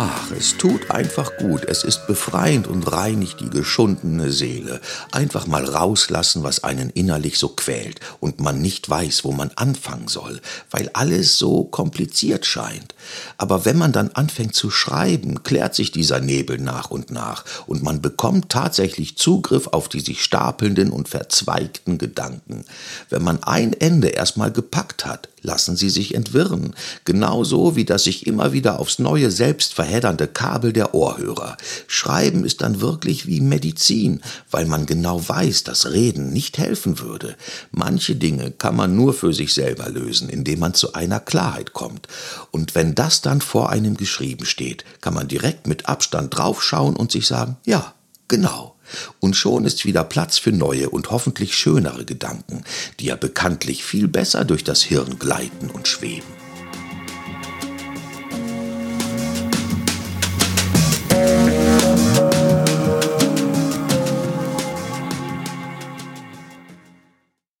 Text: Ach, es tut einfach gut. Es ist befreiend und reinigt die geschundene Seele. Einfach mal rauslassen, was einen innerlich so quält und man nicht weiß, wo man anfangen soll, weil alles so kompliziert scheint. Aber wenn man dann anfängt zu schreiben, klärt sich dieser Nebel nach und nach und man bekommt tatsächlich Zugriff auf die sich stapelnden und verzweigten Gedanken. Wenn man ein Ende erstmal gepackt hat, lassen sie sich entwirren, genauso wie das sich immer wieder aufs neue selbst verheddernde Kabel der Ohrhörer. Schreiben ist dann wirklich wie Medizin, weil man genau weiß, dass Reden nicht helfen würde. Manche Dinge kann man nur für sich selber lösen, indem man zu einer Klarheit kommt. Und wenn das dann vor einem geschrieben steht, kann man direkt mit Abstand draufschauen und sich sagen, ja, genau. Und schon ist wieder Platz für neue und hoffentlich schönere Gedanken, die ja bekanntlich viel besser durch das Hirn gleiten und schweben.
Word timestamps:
Ach, 0.00 0.30
es 0.30 0.56
tut 0.56 0.92
einfach 0.92 1.38
gut. 1.38 1.64
Es 1.64 1.82
ist 1.82 2.06
befreiend 2.06 2.68
und 2.68 2.84
reinigt 2.84 3.40
die 3.40 3.50
geschundene 3.50 4.30
Seele. 4.30 4.80
Einfach 5.10 5.48
mal 5.48 5.64
rauslassen, 5.64 6.44
was 6.44 6.62
einen 6.62 6.90
innerlich 6.90 7.36
so 7.36 7.48
quält 7.48 7.98
und 8.20 8.38
man 8.38 8.62
nicht 8.62 8.88
weiß, 8.88 9.24
wo 9.24 9.32
man 9.32 9.50
anfangen 9.56 10.06
soll, 10.06 10.40
weil 10.70 10.88
alles 10.92 11.36
so 11.36 11.64
kompliziert 11.64 12.46
scheint. 12.46 12.94
Aber 13.38 13.64
wenn 13.64 13.76
man 13.76 13.90
dann 13.90 14.12
anfängt 14.12 14.54
zu 14.54 14.70
schreiben, 14.70 15.42
klärt 15.42 15.74
sich 15.74 15.90
dieser 15.90 16.20
Nebel 16.20 16.58
nach 16.58 16.92
und 16.92 17.10
nach 17.10 17.44
und 17.66 17.82
man 17.82 18.00
bekommt 18.00 18.50
tatsächlich 18.50 19.18
Zugriff 19.18 19.66
auf 19.66 19.88
die 19.88 19.98
sich 19.98 20.22
stapelnden 20.22 20.90
und 20.92 21.08
verzweigten 21.08 21.98
Gedanken. 21.98 22.64
Wenn 23.10 23.24
man 23.24 23.42
ein 23.42 23.72
Ende 23.72 24.10
erstmal 24.10 24.52
gepackt 24.52 25.04
hat, 25.04 25.28
lassen 25.42 25.76
sie 25.76 25.90
sich 25.90 26.14
entwirren, 26.14 26.74
genauso 27.04 27.76
wie 27.76 27.84
das 27.84 28.04
sich 28.04 28.26
immer 28.26 28.52
wieder 28.52 28.78
aufs 28.78 28.98
neue 28.98 29.30
selbst 29.30 29.74
verheddernde 29.74 30.26
Kabel 30.26 30.72
der 30.72 30.94
Ohrhörer. 30.94 31.56
Schreiben 31.86 32.44
ist 32.44 32.60
dann 32.60 32.80
wirklich 32.80 33.26
wie 33.26 33.40
Medizin, 33.40 34.20
weil 34.50 34.66
man 34.66 34.86
genau 34.86 35.26
weiß, 35.26 35.64
dass 35.64 35.90
Reden 35.90 36.32
nicht 36.32 36.58
helfen 36.58 36.98
würde. 37.00 37.36
Manche 37.70 38.16
Dinge 38.16 38.50
kann 38.50 38.76
man 38.76 38.96
nur 38.96 39.14
für 39.14 39.32
sich 39.32 39.54
selber 39.54 39.88
lösen, 39.88 40.28
indem 40.28 40.60
man 40.60 40.74
zu 40.74 40.92
einer 40.94 41.20
Klarheit 41.20 41.72
kommt. 41.72 42.08
Und 42.50 42.74
wenn 42.74 42.94
das 42.94 43.20
dann 43.20 43.40
vor 43.40 43.70
einem 43.70 43.96
geschrieben 43.96 44.46
steht, 44.46 44.84
kann 45.00 45.14
man 45.14 45.28
direkt 45.28 45.66
mit 45.66 45.88
Abstand 45.88 46.36
draufschauen 46.36 46.96
und 46.96 47.12
sich 47.12 47.26
sagen, 47.26 47.56
ja, 47.64 47.94
genau. 48.28 48.74
Und 49.20 49.36
schon 49.36 49.64
ist 49.64 49.84
wieder 49.84 50.04
Platz 50.04 50.38
für 50.38 50.52
neue 50.52 50.90
und 50.90 51.10
hoffentlich 51.10 51.56
schönere 51.56 52.04
Gedanken, 52.04 52.64
die 53.00 53.06
ja 53.06 53.16
bekanntlich 53.16 53.84
viel 53.84 54.08
besser 54.08 54.44
durch 54.44 54.64
das 54.64 54.82
Hirn 54.82 55.18
gleiten 55.18 55.70
und 55.70 55.88
schweben. 55.88 56.37